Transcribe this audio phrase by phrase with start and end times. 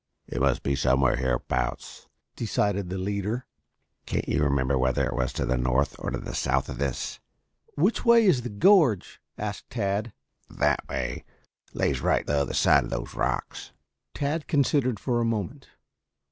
[0.25, 3.45] "It must be somewhere hereabouts," decided the leader.
[4.07, 7.19] "Can't you remember whether it was to the north or the south of this?"
[7.75, 10.11] "Which way is the gorge?" asked Tad.
[10.49, 11.23] "That way.
[11.75, 13.73] Lays right the other side of those rocks."
[14.15, 15.69] Tad considered for a moment.